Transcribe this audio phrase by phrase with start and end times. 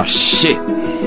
[0.00, 0.56] Oh shit,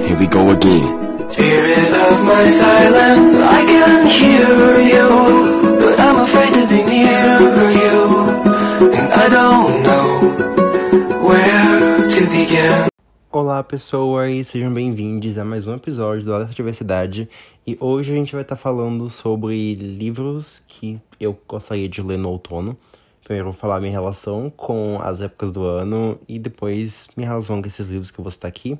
[0.05, 0.85] here we go again.
[1.31, 7.39] Spirit of my silence, I can hear you, but I'm afraid to be near
[7.73, 12.87] you, and I don't know where to begin.
[13.31, 17.27] Olá pessoas, sejam bem-vindos a mais um episódio do Alerta Diversidade
[17.65, 22.29] e hoje a gente vai estar falando sobre livros que eu gostaria de ler no
[22.29, 22.77] outono.
[23.23, 27.61] Primeiro eu vou falar minha relação com as épocas do ano e depois minha relação
[27.61, 28.77] com esses livros que eu vou citar aqui.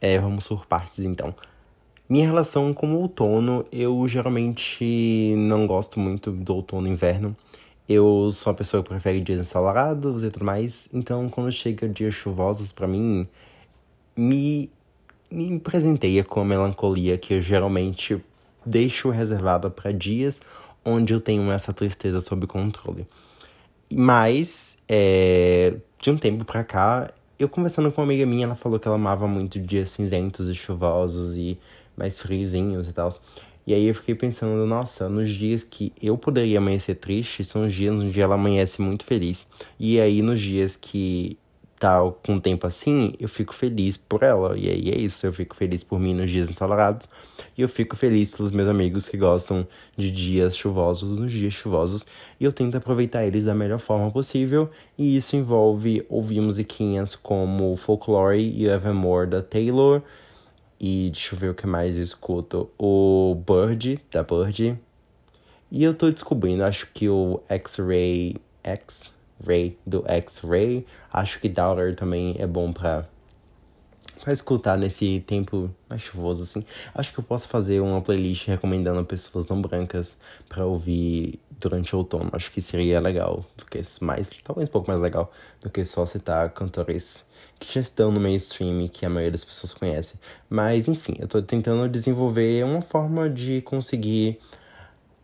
[0.00, 1.32] É, vamos por partes então.
[2.08, 7.36] Minha relação com o outono, eu geralmente não gosto muito do outono e inverno.
[7.88, 12.14] Eu sou uma pessoa que prefere dias ensolarados e tudo mais, então quando chega dias
[12.14, 13.26] chuvosos para mim,
[14.16, 14.70] me,
[15.30, 18.20] me presenteia com a melancolia que eu geralmente
[18.66, 20.42] deixo reservada para dias
[20.84, 23.06] onde eu tenho essa tristeza sob controle.
[23.96, 28.78] Mas, é, de um tempo pra cá, eu conversando com uma amiga minha, ela falou
[28.78, 31.58] que ela amava muito dias cinzentos e chuvosos e
[31.96, 33.10] mais friozinhos e tal.
[33.66, 37.72] E aí eu fiquei pensando, nossa, nos dias que eu poderia amanhecer triste, são os
[37.72, 39.48] dias onde ela amanhece muito feliz.
[39.78, 41.38] E aí nos dias que
[41.84, 44.56] tá com tempo assim, eu fico feliz por ela.
[44.56, 47.06] E aí é isso, eu fico feliz por mim nos dias ensolarados.
[47.58, 52.06] E eu fico feliz pelos meus amigos que gostam de dias chuvosos nos dias chuvosos.
[52.40, 54.70] E eu tento aproveitar eles da melhor forma possível.
[54.96, 60.00] E isso envolve ouvir musiquinhas como Folklore e Evermore da Taylor.
[60.80, 62.70] E deixa eu ver o que mais eu escuto.
[62.78, 64.78] O Bird, da Bird.
[65.70, 68.36] E eu tô descobrindo, acho que o X-Ray
[69.40, 70.86] X-Ray do X-Ray.
[71.12, 73.06] Acho que Daughter também é bom pra,
[74.22, 76.64] pra escutar nesse tempo mais chuvoso, assim.
[76.94, 80.16] Acho que eu posso fazer uma playlist recomendando pessoas não brancas
[80.48, 82.30] pra ouvir durante o outono.
[82.32, 86.06] Acho que seria legal, do que mais, talvez um pouco mais legal do que só
[86.06, 87.24] citar cantores
[87.58, 90.18] que já estão no mainstream que a maioria das pessoas conhece.
[90.48, 94.38] Mas, enfim, eu tô tentando desenvolver uma forma de conseguir,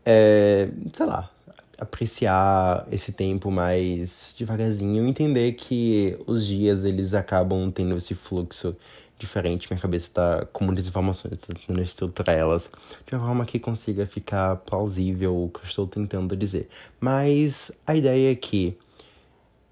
[0.04, 1.30] é, sei lá,
[1.80, 8.76] apreciar esse tempo mais devagarzinho, entender que os dias eles acabam tendo esse fluxo
[9.18, 12.70] diferente, minha cabeça tá com muitas informações, tô tentando estruturar elas
[13.06, 16.68] de uma forma que consiga ficar plausível o que eu estou tentando dizer.
[16.98, 18.76] Mas a ideia é que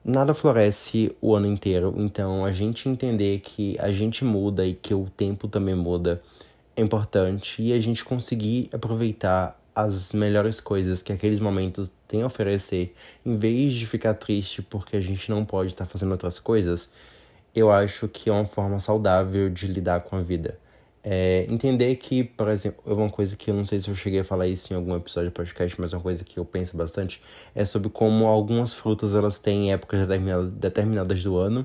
[0.04, 4.94] nada floresce o ano inteiro, então a gente entender que a gente muda e que
[4.94, 6.22] o tempo também muda
[6.76, 12.26] é importante e a gente conseguir aproveitar as melhores coisas que aqueles momentos têm a
[12.26, 16.40] oferecer, em vez de ficar triste porque a gente não pode estar tá fazendo outras
[16.40, 16.90] coisas,
[17.54, 20.58] eu acho que é uma forma saudável de lidar com a vida.
[21.04, 24.18] É, entender que, por exemplo, é uma coisa que eu não sei se eu cheguei
[24.18, 26.76] a falar isso em algum episódio do podcast, mas é uma coisa que eu penso
[26.76, 27.22] bastante,
[27.54, 31.64] é sobre como algumas frutas elas têm épocas determinadas, determinadas do ano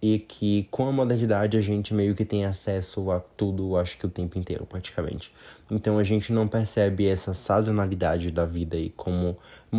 [0.00, 4.06] e que com a modernidade a gente meio que tem acesso a tudo, acho que
[4.06, 5.32] o tempo inteiro, praticamente.
[5.70, 9.36] Então a gente não percebe essa sazonalidade da vida e como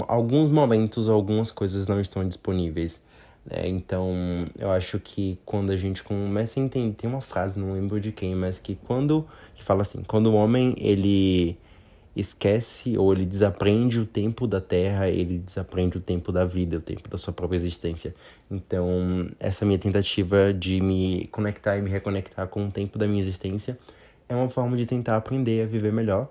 [0.07, 3.03] alguns momentos algumas coisas não estão disponíveis.
[3.45, 3.67] Né?
[3.67, 7.99] Então eu acho que quando a gente começa a entender, tem uma frase, não lembro
[7.99, 11.57] de quem, mas que quando que fala assim, quando o homem ele
[12.15, 16.81] esquece ou ele desaprende o tempo da Terra, ele desaprende o tempo da vida, o
[16.81, 18.13] tempo da sua própria existência.
[18.49, 23.21] Então, essa minha tentativa de me conectar e me reconectar com o tempo da minha
[23.21, 23.77] existência
[24.29, 26.29] é uma forma de tentar aprender a viver melhor.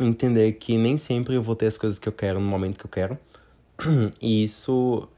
[0.00, 2.86] Entender que nem sempre eu vou ter as coisas que eu quero no momento que
[2.86, 3.18] eu quero.
[4.22, 5.08] E isso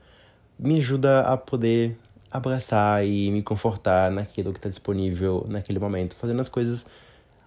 [0.59, 1.97] me ajuda a poder
[2.31, 6.87] abraçar e me confortar naquilo que está disponível naquele momento, fazendo as coisas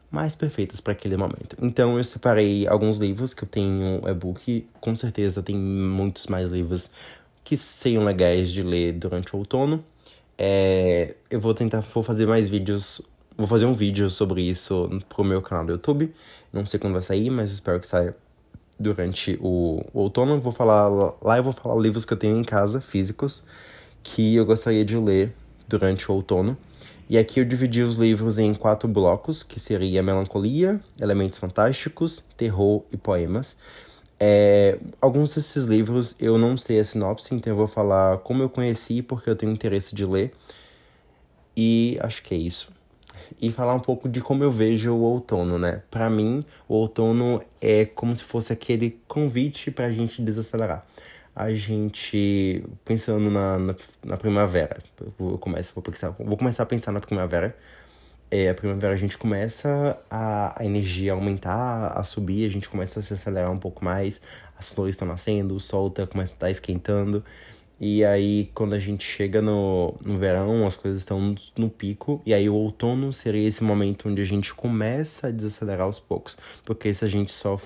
[0.10, 1.58] mais perfeitas para aquele momento.
[1.62, 6.90] Então eu separei alguns livros que eu tenho e-book, com certeza tem muitos mais livros
[7.44, 9.84] que seriam legais de ler durante o outono.
[10.38, 13.02] É, eu vou tentar vou fazer mais vídeos,
[13.38, 16.14] vou fazer um vídeo sobre isso pro meu canal do YouTube.
[16.52, 18.16] Não sei quando vai sair, mas espero que saia
[18.80, 20.40] durante o, o outono.
[20.42, 20.88] Vou falar
[21.22, 23.44] lá eu vou falar livros que eu tenho em casa, físicos,
[24.02, 25.34] que eu gostaria de ler
[25.68, 26.58] durante o outono.
[27.10, 32.84] E aqui eu dividi os livros em quatro blocos, que seria Melancolia, Elementos Fantásticos, Terror
[32.92, 33.58] e Poemas.
[34.20, 38.50] É, alguns desses livros eu não sei a sinopse, então eu vou falar como eu
[38.50, 40.34] conheci, porque eu tenho interesse de ler.
[41.56, 42.77] E acho que é isso.
[43.42, 45.82] E falar um pouco de como eu vejo o outono, né?
[45.90, 50.86] Para mim, o outono é como se fosse aquele convite pra gente desacelerar
[51.38, 54.80] a gente pensando na, na, na primavera.
[55.20, 57.56] Eu começo, vou, pensar, vou começar a pensar na primavera.
[58.32, 63.00] É, a primavera a gente começa a, a energia aumentar, a subir, a gente começa
[63.00, 64.20] a se acelerar um pouco mais,
[64.58, 67.24] as flores estão nascendo, o sol tá, começa a estar esquentando.
[67.80, 72.22] E aí, quando a gente chega no, no verão, as coisas estão no pico.
[72.26, 76.38] E aí, o outono seria esse momento onde a gente começa a desacelerar aos poucos.
[76.66, 77.60] Porque se a gente só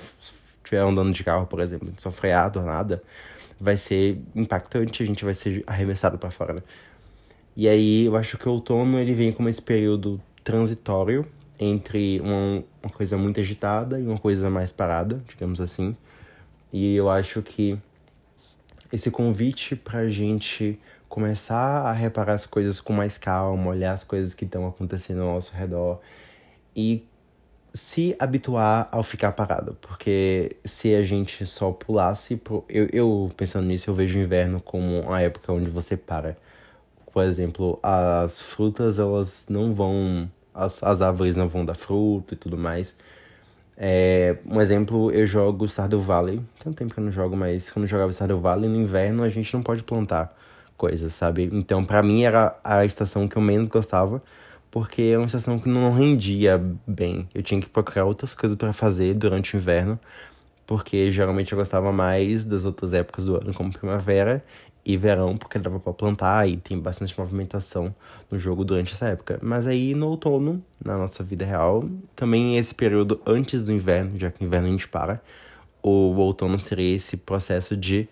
[0.57, 3.01] estiver andando de carro, por exemplo, só freado ou nada,
[3.59, 6.63] vai ser impactante, a gente vai ser arremessado para fora, né?
[7.55, 11.25] E aí, eu acho que o outono ele vem como esse período transitório
[11.57, 15.95] entre uma, uma coisa muito agitada e uma coisa mais parada, digamos assim.
[16.73, 17.77] E eu acho que
[18.91, 24.33] esse convite pra gente começar a reparar as coisas com mais calma, olhar as coisas
[24.33, 25.99] que estão acontecendo ao nosso redor
[26.75, 27.05] e
[27.73, 33.89] se habituar ao ficar parado, porque se a gente só pulasse eu, eu pensando nisso,
[33.89, 36.37] eu vejo o inverno como uma época onde você para.
[37.13, 42.37] Por exemplo, as frutas elas não vão as, as árvores não vão dar fruto e
[42.37, 42.95] tudo mais.
[43.83, 46.39] É, um exemplo, eu jogo Stardew Valley.
[46.59, 49.23] Tem um tempo que eu não jogo, mas quando eu jogava Stardew Valley, no inverno
[49.23, 50.37] a gente não pode plantar
[50.77, 51.49] coisas, sabe?
[51.51, 54.21] Então, para mim, era a estação que eu menos gostava,
[54.69, 57.27] porque é uma estação que não rendia bem.
[57.33, 59.99] Eu tinha que procurar outras coisas para fazer durante o inverno,
[60.67, 64.43] porque geralmente eu gostava mais das outras épocas do ano, como primavera
[64.85, 67.93] e verão, porque dava para plantar e tem bastante movimentação
[68.29, 69.39] no jogo durante essa época.
[69.41, 74.31] Mas aí no outono, na nossa vida real, também esse período antes do inverno, já
[74.31, 75.21] que o inverno a gente para,
[75.83, 78.07] o outono seria esse processo de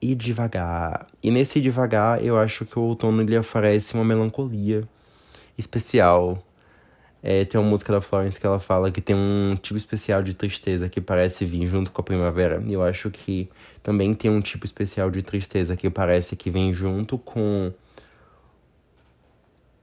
[0.00, 1.06] ir devagar.
[1.22, 4.82] E nesse devagar, eu acho que o outono ele oferece uma melancolia
[5.56, 6.42] especial
[7.22, 10.34] é, tem uma música da Florence que ela fala que tem um tipo especial de
[10.34, 12.62] tristeza que parece vir junto com a primavera.
[12.66, 13.48] E eu acho que
[13.82, 17.72] também tem um tipo especial de tristeza que parece que vem junto com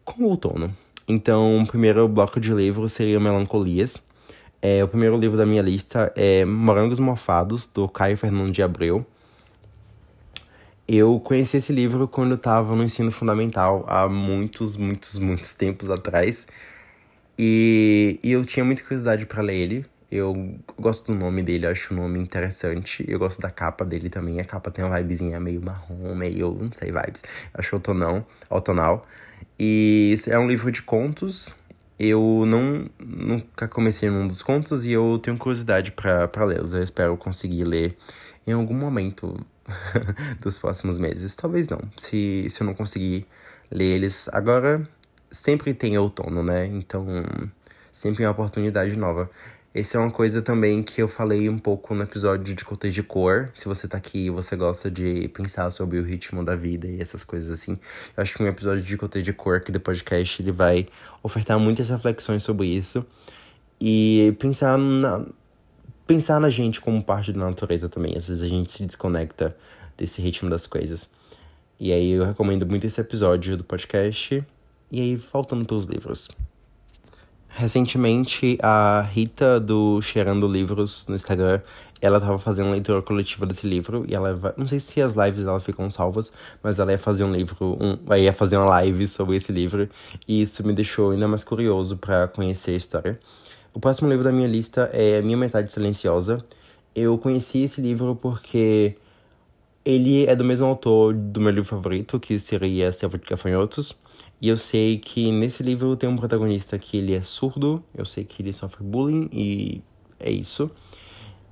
[0.05, 0.75] com o outono.
[1.07, 4.03] Então, o primeiro bloco de livros seria Melancolias.
[4.61, 9.05] É, o primeiro livro da minha lista é Morangos Mofados, do Caio Fernando de Abreu.
[10.87, 15.89] Eu conheci esse livro quando eu estava no ensino fundamental, há muitos, muitos, muitos tempos
[15.89, 16.47] atrás.
[17.37, 19.85] E, e eu tinha muita curiosidade para ler ele.
[20.11, 23.03] Eu gosto do nome dele, acho o nome interessante.
[23.07, 24.39] Eu gosto da capa dele também.
[24.39, 27.23] A capa tem uma vibezinha meio marrom, meio, não sei, vibes.
[27.53, 29.05] Acho outonão, outonal.
[29.59, 31.53] E é um livro de contos.
[31.97, 36.73] Eu não nunca comecei num dos contos e eu tenho curiosidade para lê-los.
[36.73, 37.97] Eu espero conseguir ler
[38.45, 39.45] em algum momento
[40.39, 41.35] dos próximos meses.
[41.35, 41.81] Talvez não.
[41.97, 43.25] Se, se eu não conseguir
[43.71, 44.87] ler eles agora,
[45.35, 46.65] sempre tem outono, né?
[46.67, 47.05] Então,
[47.91, 49.29] sempre é uma oportunidade nova.
[49.73, 53.03] Essa é uma coisa também que eu falei um pouco no episódio de Cotas de
[53.03, 53.49] Cor.
[53.51, 57.01] Se você tá aqui e você gosta de pensar sobre o ritmo da vida e
[57.01, 57.77] essas coisas assim,
[58.15, 60.87] eu acho que um episódio de Cotas de Cor aqui do podcast ele vai
[61.21, 63.05] ofertar muitas reflexões sobre isso.
[63.81, 65.25] E pensar na,
[66.07, 68.15] pensar na gente como parte da natureza também.
[68.15, 69.53] Às vezes a gente se desconecta
[69.97, 71.09] desse ritmo das coisas.
[71.77, 74.41] E aí eu recomendo muito esse episódio do podcast.
[74.91, 76.29] E aí, faltando pelos livros.
[77.49, 81.61] Recentemente, a Rita do Cheirando Livros no Instagram,
[82.01, 85.45] ela tava fazendo leitura coletiva desse livro e ela vai, não sei se as lives
[85.45, 89.37] dela ficam salvas, mas ela ia fazer um livro, um, ia fazer uma live sobre
[89.37, 89.89] esse livro
[90.27, 93.19] e isso me deixou ainda mais curioso para conhecer a história.
[93.73, 96.43] O próximo livro da minha lista é Minha Metade Silenciosa.
[96.93, 98.95] Eu conheci esse livro porque
[99.83, 103.95] ele é do mesmo autor do meu livro favorito, que seria Selva de Gafanhotos.
[104.41, 108.23] E eu sei que nesse livro tem um protagonista que ele é surdo, eu sei
[108.23, 109.81] que ele sofre bullying e
[110.19, 110.69] é isso.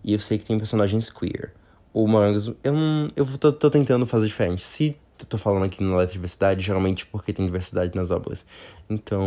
[0.03, 1.53] E eu sei que tem personagens queer.
[1.93, 3.11] O Morangos, eu não.
[3.15, 4.61] Eu tô, tô tentando fazer diferente.
[4.61, 8.45] Se eu tô falando aqui no Letra Diversidade, geralmente porque tem diversidade nas obras.
[8.89, 9.25] Então,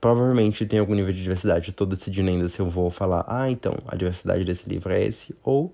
[0.00, 1.68] provavelmente tem algum nível de diversidade.
[1.68, 5.04] Eu tô decidindo ainda se eu vou falar, ah, então, a diversidade desse livro é
[5.04, 5.72] esse, ou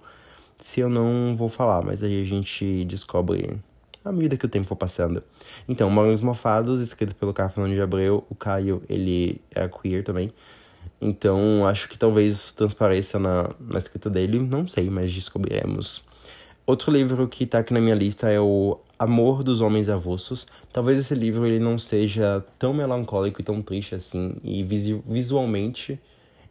[0.59, 3.57] se eu não vou falar, mas aí a gente descobre
[4.04, 5.23] à medida que o tempo for passando.
[5.68, 8.25] Então, Morangos Mofados, escrito pelo Caio Fernando de Abreu.
[8.28, 10.32] O Caio, ele é queer também.
[11.00, 14.38] Então, acho que talvez transpareça na, na escrita dele.
[14.38, 16.04] Não sei, mas descobriremos.
[16.66, 20.46] Outro livro que tá aqui na minha lista é o Amor dos Homens Avulsos.
[20.73, 24.37] Talvez esse livro ele não seja tão melancólico e tão triste assim.
[24.42, 26.00] E visualmente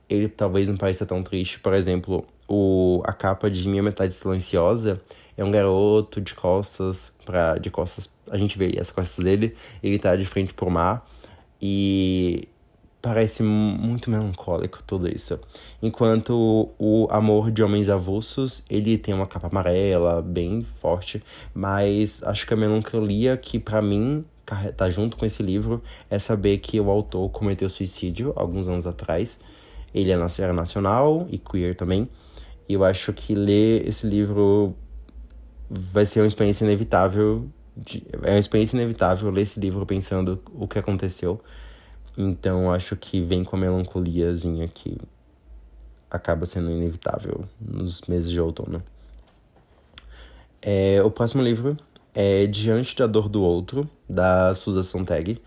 [0.10, 1.60] ele talvez não pareça tão triste.
[1.60, 5.02] Por exemplo, o, a capa de Minha Metade Silenciosa
[5.38, 9.98] é um garoto de costas para de costas, a gente vê as costas dele, ele
[9.98, 11.06] tá de frente pro mar
[11.62, 12.48] e
[13.02, 15.38] parece muito melancólico tudo isso.
[15.82, 21.22] Enquanto o Amor de Homens Avulsos, ele tem uma capa amarela, bem forte,
[21.54, 24.24] mas acho que a melancolia que para mim
[24.78, 29.40] tá junto com esse livro é saber que o autor cometeu suicídio alguns anos atrás.
[29.94, 30.18] Ele é
[30.54, 32.10] nacional e queer também.
[32.68, 34.76] E eu acho que ler esse livro
[35.70, 37.48] vai ser uma experiência inevitável.
[37.76, 41.42] De, é uma experiência inevitável ler esse livro pensando o que aconteceu.
[42.18, 44.98] Então acho que vem com a melancoliazinha que
[46.10, 48.84] acaba sendo inevitável nos meses de outono.
[50.62, 51.76] É, o próximo livro
[52.14, 55.42] é Diante da Dor do Outro, da Susan Sontag.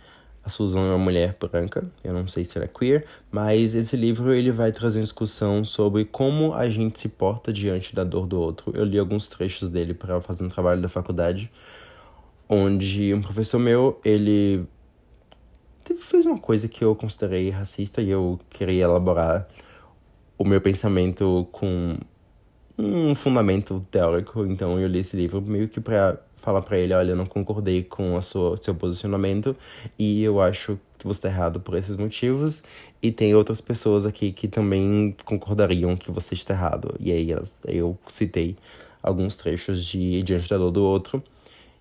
[0.46, 3.96] A Susan é uma mulher branca, eu não sei se ela é queer, mas esse
[3.96, 8.38] livro ele vai trazer discussão sobre como a gente se porta diante da dor do
[8.38, 8.70] outro.
[8.72, 11.50] Eu li alguns trechos dele para fazer um trabalho da faculdade,
[12.48, 14.64] onde um professor meu, ele
[15.98, 19.48] fez uma coisa que eu considerei racista e eu queria elaborar
[20.38, 21.98] o meu pensamento com
[22.78, 27.10] um fundamento teórico, então eu li esse livro meio que para fala para ele, olha,
[27.10, 29.56] eu não concordei com a seu posicionamento
[29.98, 32.62] e eu acho que você está errado por esses motivos
[33.02, 36.94] e tem outras pessoas aqui que também concordariam que você está errado.
[37.00, 37.34] E aí
[37.64, 38.56] eu citei
[39.02, 41.20] alguns trechos de Diante da Dor do Outro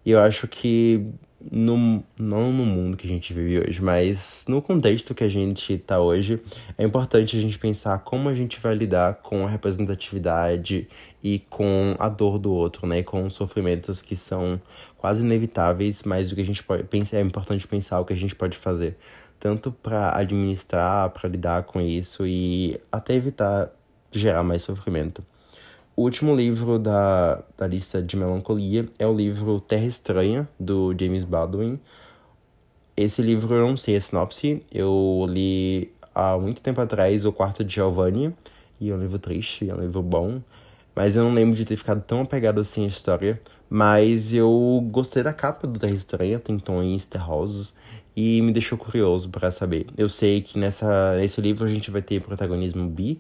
[0.04, 1.06] e eu acho que
[1.52, 5.74] no, não no mundo que a gente vive hoje, mas no contexto que a gente
[5.74, 6.40] está hoje,
[6.76, 10.88] é importante a gente pensar como a gente vai lidar com a representatividade
[11.26, 13.02] e com a dor do outro, né?
[13.02, 14.62] Com sofrimentos que são
[14.96, 18.16] quase inevitáveis, mas o que a gente pode pensar é importante pensar o que a
[18.16, 18.96] gente pode fazer,
[19.40, 23.72] tanto para administrar, para lidar com isso e até evitar
[24.12, 25.26] gerar mais sofrimento.
[25.96, 31.24] O último livro da, da lista de melancolia é o livro Terra Estranha, do James
[31.24, 31.80] Baldwin.
[32.96, 37.64] Esse livro eu não sei a sinopse, eu li há muito tempo atrás O Quarto
[37.64, 38.32] de Giovanni,
[38.80, 40.40] e é um livro triste, é um livro bom,
[40.96, 43.42] mas eu não lembro de ter ficado tão apegado assim à história.
[43.70, 47.76] Mas eu gostei da capa do Terra Estranha, tem tons terrosos,
[48.16, 49.88] e me deixou curioso para saber.
[49.98, 53.20] Eu sei que nessa, nesse livro a gente vai ter protagonismo bi,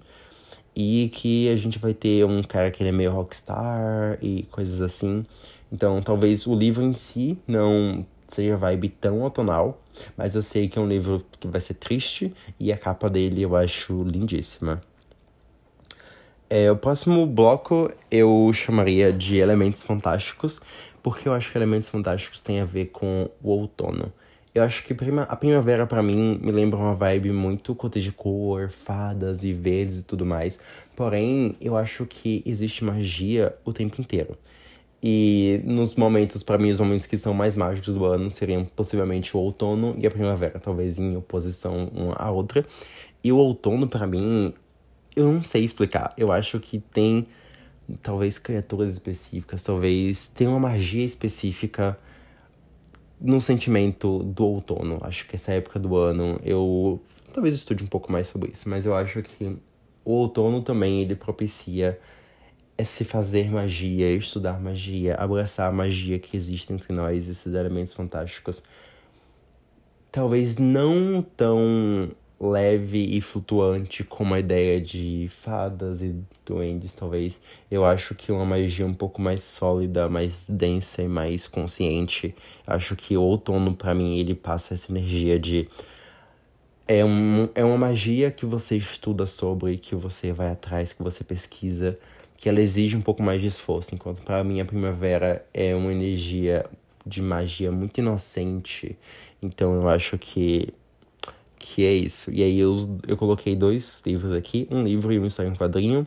[0.75, 4.82] e que a gente vai ter um cara que ele é meio rockstar e coisas
[4.82, 5.25] assim.
[5.72, 9.82] Então, talvez o livro em si não seja vibe tão autonal,
[10.17, 13.41] mas eu sei que é um livro que vai ser triste e a capa dele
[13.41, 14.82] eu acho lindíssima.
[16.49, 20.61] É, o próximo bloco eu chamaria de Elementos Fantásticos,
[21.01, 24.13] porque eu acho que Elementos Fantásticos tem a ver com o outono.
[24.53, 28.11] Eu acho que prima, a primavera para mim me lembra uma vibe muito cota de
[28.11, 30.59] cor, fadas e verdes e tudo mais.
[30.95, 34.37] Porém, eu acho que existe magia o tempo inteiro.
[35.03, 39.35] E nos momentos, para mim, os momentos que são mais mágicos do ano seriam possivelmente
[39.35, 42.65] o outono e a primavera, talvez em oposição uma à outra.
[43.23, 44.53] E o outono, para mim,
[45.15, 46.13] eu não sei explicar.
[46.17, 47.27] Eu acho que tem
[48.01, 51.98] talvez criaturas específicas, talvez tem uma magia específica
[53.19, 55.00] no sentimento do outono.
[55.01, 57.01] Acho que essa época do ano eu
[57.34, 59.57] talvez estude um pouco mais sobre isso, mas eu acho que
[60.03, 62.00] o outono também ele propicia
[62.84, 68.63] se fazer magia, estudar magia, abraçar a magia que existe entre nós, esses elementos fantásticos.
[70.12, 76.15] Talvez não tão leve e flutuante como a ideia de fadas e
[76.46, 77.42] duendes, talvez.
[77.72, 82.36] Eu acho que uma magia um pouco mais sólida, mais densa e mais consciente.
[82.68, 85.68] Acho que o outono, para mim, ele passa essa energia de.
[86.88, 91.24] É, um, é uma magia que você estuda sobre, que você vai atrás, que você
[91.24, 91.98] pesquisa,
[92.38, 93.96] que ela exige um pouco mais de esforço.
[93.96, 96.65] Enquanto para mim a primavera é uma energia
[97.06, 98.96] de magia muito inocente.
[99.42, 100.74] Então eu acho que
[101.65, 102.31] que é isso.
[102.31, 102.75] E aí eu,
[103.07, 106.05] eu coloquei dois livros aqui, um livro e uma história em quadrinho.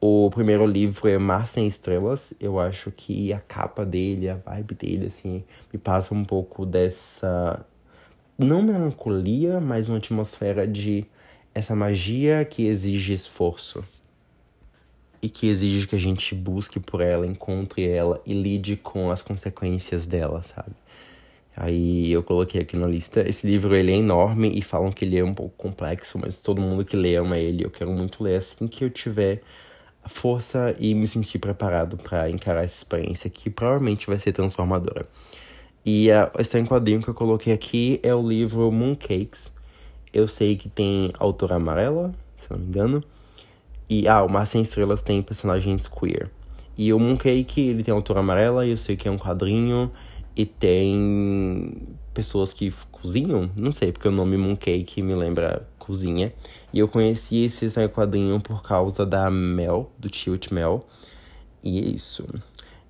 [0.00, 2.34] O primeiro livro é Mar Sem Estrelas.
[2.40, 7.64] Eu acho que a capa dele, a vibe dele, assim, me passa um pouco dessa.
[8.36, 11.06] Não melancolia, mas uma atmosfera de
[11.54, 13.84] essa magia que exige esforço.
[15.22, 19.22] E que exige que a gente busque por ela, encontre ela e lide com as
[19.22, 20.74] consequências dela, sabe?
[21.56, 23.28] Aí eu coloquei aqui na lista.
[23.28, 26.60] Esse livro ele é enorme e falam que ele é um pouco complexo, mas todo
[26.60, 27.64] mundo que lê ama ele.
[27.64, 29.42] Eu quero muito ler assim que eu tiver
[30.06, 35.06] força e me sentir preparado para encarar essa experiência que provavelmente vai ser transformadora.
[35.84, 39.54] E a história em quadrinho que eu coloquei aqui é o livro Mooncakes.
[40.12, 43.04] Eu sei que tem autora amarela, se não me engano.
[43.88, 46.30] E ah, o Mar Sem Estrelas tem personagens queer.
[46.76, 49.90] E o Mooncake, ele tem autora amarela, e eu sei que é um quadrinho
[50.36, 51.74] e tem
[52.14, 56.32] pessoas que cozinham, não sei, porque o nome Mooncake me lembra cozinha.
[56.72, 60.86] E eu conheci esse quadrinho por causa da Mel, do Tilt Mel.
[61.62, 62.26] E é isso.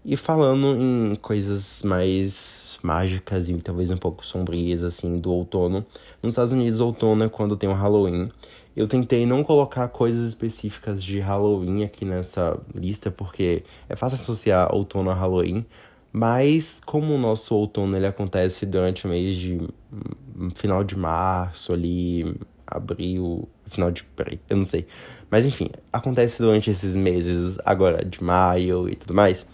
[0.05, 5.85] E falando em coisas mais mágicas e talvez um pouco sombrias, assim, do outono.
[6.23, 8.31] Nos Estados Unidos, outono é quando tem o Halloween.
[8.75, 14.75] Eu tentei não colocar coisas específicas de Halloween aqui nessa lista, porque é fácil associar
[14.75, 15.67] outono a Halloween.
[16.13, 19.59] Mas como o nosso outono ele acontece durante o mês de
[19.93, 22.37] hum, final de março ali,
[22.67, 24.87] abril, final de, peraí, eu não sei.
[25.31, 29.47] Mas enfim, acontece durante esses meses agora de maio e tudo mais.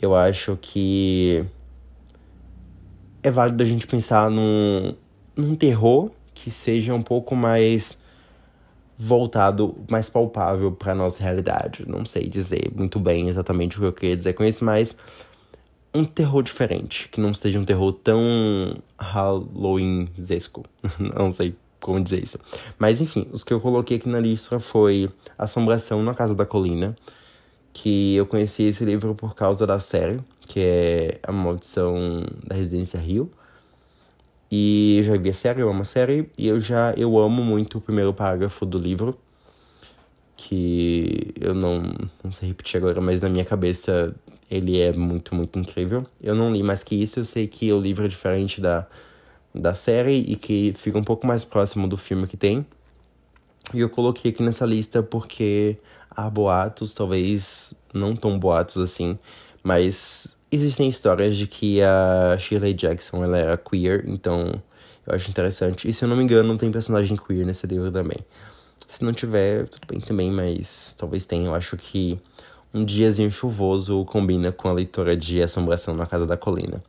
[0.00, 1.44] Eu acho que
[3.22, 4.94] é válido a gente pensar num,
[5.36, 8.00] num terror que seja um pouco mais
[8.98, 11.84] voltado, mais palpável para nossa realidade.
[11.86, 14.96] Não sei dizer muito bem exatamente o que eu queria dizer com isso, mas
[15.92, 18.20] um terror diferente, que não seja um terror tão
[18.98, 20.64] Halloween-zesco.
[20.98, 22.38] não sei como dizer isso.
[22.78, 26.96] Mas enfim, os que eu coloquei aqui na lista foi Assombração na Casa da Colina,
[27.72, 33.00] que eu conheci esse livro por causa da série, que é A Maldição da Residência
[33.00, 33.30] Rio.
[34.50, 37.42] E eu já vi a série, eu amo a série, e eu já eu amo
[37.42, 39.16] muito o primeiro parágrafo do livro,
[40.40, 41.82] que eu não,
[42.24, 44.14] não sei repetir agora, mas na minha cabeça
[44.50, 46.06] ele é muito, muito incrível.
[46.20, 48.86] Eu não li mais que isso, eu sei que o livro é diferente da,
[49.54, 52.66] da série e que fica um pouco mais próximo do filme que tem.
[53.74, 55.76] E eu coloquei aqui nessa lista porque
[56.10, 59.18] há boatos, talvez não tão boatos assim,
[59.62, 64.60] mas existem histórias de que a Shirley Jackson ela era queer, então
[65.06, 65.88] eu acho interessante.
[65.88, 68.18] E se eu não me engano, não tem personagem queer nesse livro também.
[69.00, 71.46] Se não tiver, tudo bem também, mas talvez tenha.
[71.46, 72.20] Eu acho que
[72.74, 76.84] um diazinho chuvoso combina com a leitura de Assombração na Casa da Colina.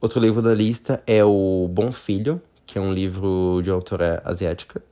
[0.00, 4.82] Outro livro da lista é o Bom Filho, que é um livro de autora asiática.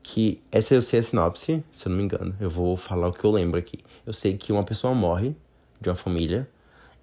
[0.00, 2.36] Que essa eu sei a sinopse, se eu não me engano.
[2.38, 3.80] Eu vou falar o que eu lembro aqui.
[4.06, 5.34] Eu sei que uma pessoa morre
[5.80, 6.48] de uma família.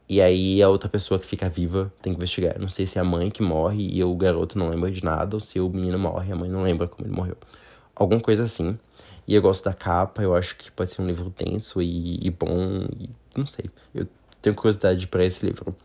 [0.07, 2.57] E aí a outra pessoa que fica viva tem que investigar.
[2.57, 5.35] Não sei se é a mãe que morre e o garoto não lembra de nada,
[5.35, 7.35] ou se o menino morre e a mãe não lembra como ele morreu
[7.97, 8.77] alguma coisa assim.
[9.27, 12.29] E eu gosto da capa, eu acho que pode ser um livro tenso e, e
[12.29, 13.69] bom, e não sei.
[13.93, 14.07] Eu
[14.41, 15.75] tenho curiosidade para esse livro.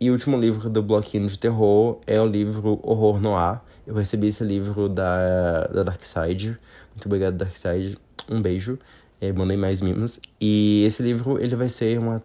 [0.00, 3.60] E o último livro do Bloquinho de Terror é o livro Horror Noir.
[3.86, 6.58] Eu recebi esse livro da, da Dark Side.
[6.94, 7.96] Muito obrigado, Dark Side.
[8.28, 8.78] Um beijo.
[9.20, 10.18] É, mandei mais mimos.
[10.40, 12.20] E esse livro, ele vai ser uma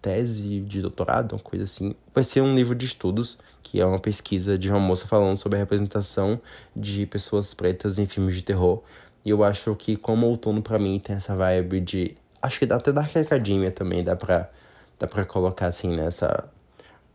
[0.00, 1.94] tese de doutorado, uma coisa assim.
[2.12, 5.56] Vai ser um livro de estudos, que é uma pesquisa de uma moça falando sobre
[5.56, 6.40] a representação
[6.74, 8.82] de pessoas pretas em filmes de terror.
[9.24, 12.76] E eu acho que como outono para mim tem essa vibe de acho que dá
[12.76, 14.50] até Dark Academia também dá para
[14.98, 16.48] dá para colocar assim nessa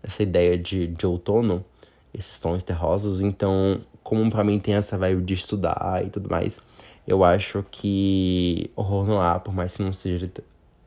[0.02, 1.66] essa ideia de, de outono,
[2.14, 3.20] esses tons terrosos.
[3.22, 6.62] Então, como para mim tem essa vibe de estudar e tudo mais,
[7.06, 10.32] eu acho que Horror Noir, por mais que não seja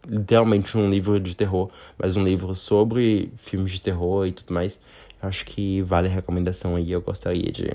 [0.09, 4.81] literalmente um livro de terror, mas um livro sobre filmes de terror e tudo mais.
[5.23, 6.91] Acho que vale a recomendação aí.
[6.93, 7.73] Eu gostaria de,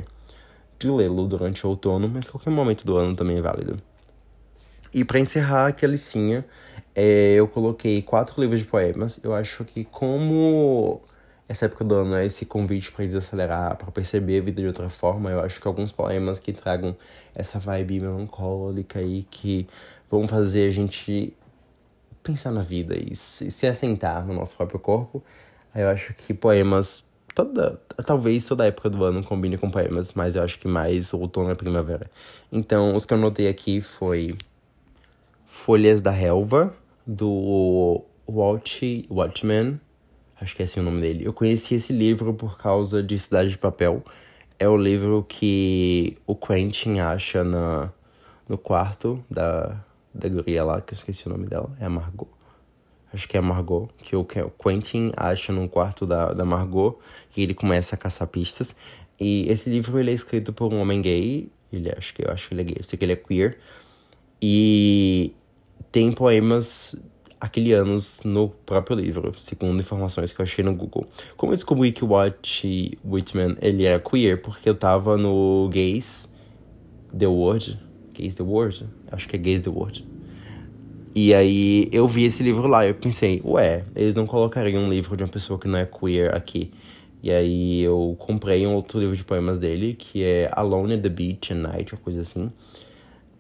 [0.80, 3.78] de lê-lo durante o outono, mas qualquer momento do ano também é válido.
[4.94, 6.46] E para encerrar aqui a listinha,
[6.96, 9.24] é, eu coloquei quatro livros de poemas.
[9.24, 11.02] Eu acho que como
[11.48, 14.90] essa época do ano é esse convite para desacelerar, para perceber a vida de outra
[14.90, 16.96] forma, eu acho que alguns poemas que tragam
[17.36, 19.68] essa vibe melancólica e que
[20.10, 21.34] vão fazer a gente
[22.24, 25.24] pensar na vida e se, se assentar no nosso próprio corpo.
[25.76, 30.42] Eu acho que poemas, toda, talvez toda época do ano combine com poemas, mas eu
[30.42, 32.10] acho que mais outono e primavera.
[32.52, 34.36] Então, os que eu notei aqui foi
[35.46, 36.74] Folhas da Relva,
[37.06, 39.80] do Walt Watchman,
[40.40, 41.26] acho que é assim o nome dele.
[41.26, 44.04] Eu conheci esse livro por causa de Cidade de Papel.
[44.58, 47.92] É o livro que o Quentin acha na,
[48.48, 52.35] no quarto da, da guria lá, que eu esqueci o nome dela, é a Margot.
[53.16, 57.00] Acho que é a Margot, que o Quentin acha num quarto da, da Margot,
[57.32, 58.76] que ele começa a caçar pistas.
[59.18, 62.50] E esse livro ele é escrito por um homem gay, ele acho que eu acho
[62.50, 63.58] que ele é gay, eu sei que ele é queer.
[64.42, 65.32] E
[65.94, 67.02] tem poemas
[67.40, 71.08] aquilianos no próprio livro, segundo informações que eu achei no Google.
[71.38, 74.42] Como eu descobri que o Watch Whitman ele era queer?
[74.42, 76.34] Porque eu tava no Gays
[77.18, 77.80] The World,
[78.14, 78.90] Gays the World?
[79.10, 80.06] Acho que é Gays the World.
[81.18, 84.90] E aí eu vi esse livro lá e eu pensei, ué, eles não colocariam um
[84.90, 86.74] livro de uma pessoa que não é queer aqui.
[87.24, 91.08] E aí eu comprei um outro livro de poemas dele, que é Alone at the
[91.08, 92.52] Beach at Night, uma coisa assim.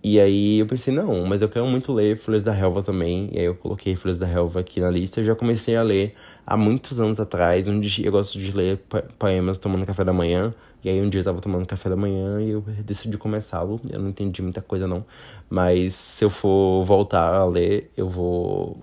[0.02, 3.30] E aí eu pensei, não, mas eu quero muito ler Folhas da Relva também.
[3.34, 5.20] E aí eu coloquei Folhas da Relva aqui na lista.
[5.20, 6.14] Eu já comecei a ler
[6.48, 7.66] há muitos anos atrás.
[7.66, 8.80] Dia eu gosto de ler
[9.20, 10.54] poemas tomando café da manhã.
[10.86, 13.82] E aí um dia eu tava tomando café da manhã e eu decidi começá-lo.
[13.90, 15.04] Eu não entendi muita coisa não.
[15.50, 18.78] Mas se eu for voltar a ler, eu vou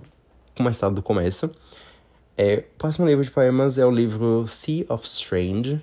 [0.56, 1.48] começar do começo.
[2.36, 5.80] É, o próximo livro de poemas é o livro Sea of Strange,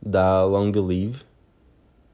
[0.00, 1.20] da Long Live.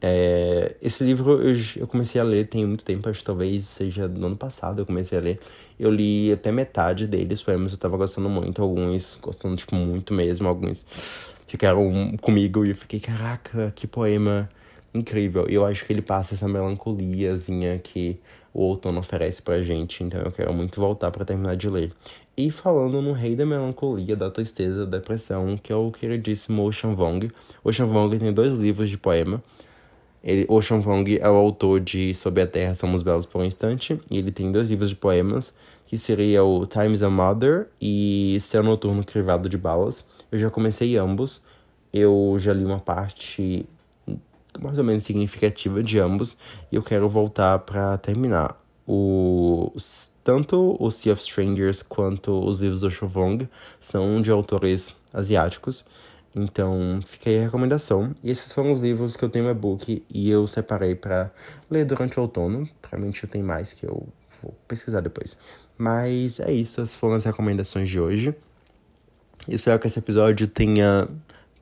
[0.00, 4.08] É, esse livro eu, eu, comecei a ler tem muito tempo, acho que talvez seja
[4.08, 5.38] no ano passado eu comecei a ler.
[5.78, 10.48] Eu li até metade deles, poemas eu tava gostando muito, alguns gostando, tipo, muito mesmo,
[10.48, 14.48] alguns ficaram comigo e eu fiquei, caraca, que poema
[14.94, 15.46] incrível.
[15.48, 18.20] E eu acho que ele passa essa melancoliazinha que
[18.52, 21.92] o outono oferece pra gente, então eu quero muito voltar para terminar de ler.
[22.36, 26.94] E falando no rei da melancolia, da tristeza, da depressão, que é o queridíssimo Ocean
[26.94, 27.30] Vong.
[27.64, 29.42] Ocean Vong tem dois livros de poema.
[30.22, 34.00] Ele, Ocean Vong é o autor de Sob a Terra Somos Belos por um Instante,
[34.10, 35.54] e ele tem dois livros de poemas,
[35.86, 40.06] que seria o Times a Mother e Céu Noturno Crivado de Balas.
[40.30, 41.42] Eu já comecei ambos,
[41.92, 43.66] eu já li uma parte
[44.58, 46.36] mais ou menos significativa de ambos,
[46.70, 48.60] e eu quero voltar para terminar.
[48.86, 49.70] O,
[50.24, 55.84] tanto o Sea of Strangers quanto os livros do Shovong são de autores asiáticos.
[56.34, 58.14] Então, fica aí a recomendação.
[58.22, 61.30] E esses foram os livros que eu tenho no e-book e eu separei para
[61.70, 62.68] ler durante o outono.
[62.80, 64.06] Provavelmente eu tenho mais que eu
[64.42, 65.36] vou pesquisar depois.
[65.76, 68.34] Mas é isso, essas foram as recomendações de hoje.
[69.48, 71.08] Espero que esse episódio tenha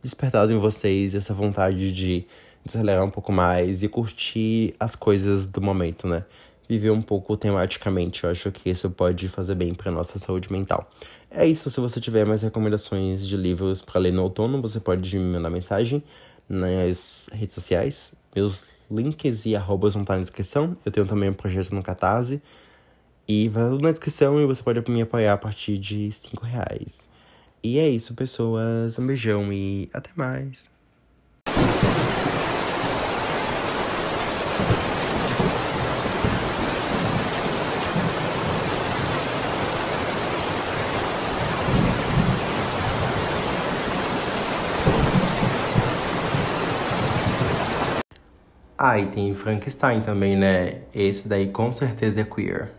[0.02, 2.26] despertado em vocês essa vontade de
[2.64, 6.24] desacelerar um pouco mais e curtir as coisas do momento, né?
[6.68, 8.24] Viver um pouco tematicamente.
[8.24, 10.90] Eu acho que isso pode fazer bem para nossa saúde mental.
[11.30, 11.70] É isso.
[11.70, 15.48] Se você tiver mais recomendações de livros para ler no outono, você pode me mandar
[15.48, 16.02] mensagem
[16.48, 18.14] nas redes sociais.
[18.34, 20.76] Meus links e arrobas vão estar na descrição.
[20.84, 22.42] Eu tenho também um projeto no Catarse.
[23.28, 27.06] E vai na descrição e você pode me apoiar a partir de 5 reais.
[27.66, 28.96] E é isso, pessoas.
[28.96, 30.68] Um beijão e até mais.
[48.78, 50.82] Ah, e tem Frankenstein também, né?
[50.94, 52.70] Esse daí com certeza é queer.